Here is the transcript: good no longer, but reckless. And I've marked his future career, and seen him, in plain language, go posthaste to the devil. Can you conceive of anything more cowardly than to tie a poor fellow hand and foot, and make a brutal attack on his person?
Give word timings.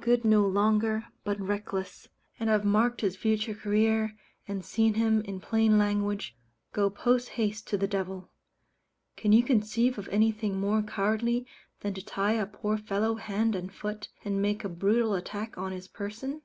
good 0.00 0.24
no 0.24 0.44
longer, 0.44 1.04
but 1.22 1.38
reckless. 1.40 2.08
And 2.40 2.50
I've 2.50 2.64
marked 2.64 3.02
his 3.02 3.14
future 3.14 3.54
career, 3.54 4.16
and 4.48 4.64
seen 4.64 4.94
him, 4.94 5.20
in 5.20 5.38
plain 5.38 5.78
language, 5.78 6.36
go 6.72 6.90
posthaste 6.90 7.68
to 7.68 7.76
the 7.78 7.86
devil. 7.86 8.32
Can 9.16 9.30
you 9.30 9.44
conceive 9.44 9.96
of 9.96 10.08
anything 10.08 10.58
more 10.58 10.82
cowardly 10.82 11.46
than 11.82 11.94
to 11.94 12.04
tie 12.04 12.32
a 12.34 12.46
poor 12.46 12.76
fellow 12.76 13.14
hand 13.14 13.54
and 13.54 13.72
foot, 13.72 14.08
and 14.24 14.42
make 14.42 14.64
a 14.64 14.68
brutal 14.68 15.14
attack 15.14 15.56
on 15.56 15.70
his 15.70 15.86
person? 15.86 16.42